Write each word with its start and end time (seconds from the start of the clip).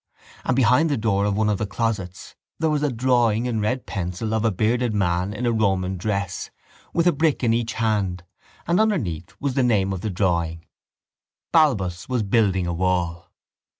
And 0.45 0.55
behind 0.55 0.89
the 0.89 0.97
door 0.97 1.25
of 1.25 1.37
one 1.37 1.47
of 1.47 1.59
the 1.59 1.67
closets 1.67 2.33
there 2.57 2.71
was 2.71 2.81
a 2.81 2.91
drawing 2.91 3.45
in 3.45 3.59
red 3.61 3.85
pencil 3.85 4.33
of 4.33 4.43
a 4.43 4.49
bearded 4.49 4.95
man 4.95 5.31
in 5.31 5.45
a 5.45 5.51
Roman 5.51 5.95
dress 5.95 6.49
with 6.91 7.05
a 7.05 7.11
brick 7.11 7.43
in 7.43 7.53
each 7.53 7.73
hand 7.73 8.23
and 8.65 8.79
underneath 8.79 9.35
was 9.39 9.53
the 9.53 9.61
name 9.61 9.93
of 9.93 10.01
the 10.01 10.09
drawing: 10.09 10.65
_Balbus 11.53 12.09
was 12.09 12.23
building 12.23 12.65
a 12.65 12.73
wall. 12.73 13.29